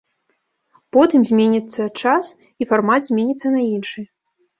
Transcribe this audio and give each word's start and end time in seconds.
Потым 0.95 1.21
зменіцца 1.29 1.85
час, 2.01 2.25
і 2.65 2.67
фармат 2.71 3.01
зменіцца 3.11 3.47
на 3.57 3.61
іншы. 3.75 4.05